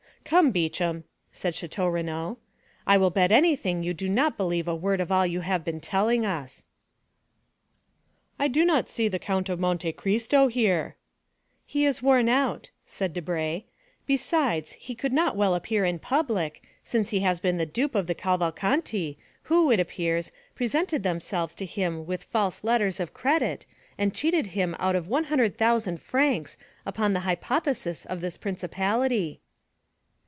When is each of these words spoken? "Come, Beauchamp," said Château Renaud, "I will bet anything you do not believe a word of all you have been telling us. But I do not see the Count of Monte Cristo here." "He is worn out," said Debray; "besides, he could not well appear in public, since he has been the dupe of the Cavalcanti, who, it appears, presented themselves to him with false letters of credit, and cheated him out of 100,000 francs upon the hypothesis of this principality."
"Come, 0.23 0.51
Beauchamp," 0.51 1.05
said 1.33 1.55
Château 1.55 1.91
Renaud, 1.91 2.37
"I 2.87 2.95
will 2.97 3.09
bet 3.09 3.33
anything 3.33 3.83
you 3.83 3.93
do 3.93 4.07
not 4.07 4.37
believe 4.37 4.65
a 4.65 4.73
word 4.75 5.01
of 5.01 5.11
all 5.11 5.27
you 5.27 5.41
have 5.41 5.65
been 5.65 5.81
telling 5.81 6.25
us. 6.25 6.63
But 8.37 8.43
I 8.45 8.47
do 8.47 8.63
not 8.63 8.87
see 8.87 9.09
the 9.09 9.19
Count 9.19 9.49
of 9.49 9.59
Monte 9.59 9.91
Cristo 9.91 10.47
here." 10.47 10.95
"He 11.65 11.83
is 11.83 12.01
worn 12.01 12.29
out," 12.29 12.69
said 12.85 13.11
Debray; 13.13 13.65
"besides, 14.05 14.71
he 14.73 14.95
could 14.95 15.11
not 15.11 15.35
well 15.35 15.53
appear 15.53 15.83
in 15.83 15.99
public, 15.99 16.63
since 16.81 17.09
he 17.09 17.19
has 17.21 17.41
been 17.41 17.57
the 17.57 17.65
dupe 17.65 17.95
of 17.95 18.07
the 18.07 18.15
Cavalcanti, 18.15 19.17
who, 19.43 19.69
it 19.69 19.81
appears, 19.81 20.31
presented 20.55 21.03
themselves 21.03 21.53
to 21.55 21.65
him 21.65 22.05
with 22.05 22.23
false 22.23 22.63
letters 22.63 23.01
of 23.01 23.13
credit, 23.13 23.65
and 23.97 24.13
cheated 24.15 24.47
him 24.47 24.77
out 24.79 24.95
of 24.95 25.09
100,000 25.09 25.99
francs 26.01 26.55
upon 26.85 27.11
the 27.11 27.21
hypothesis 27.21 28.05
of 28.05 28.21
this 28.21 28.37
principality." 28.37 29.41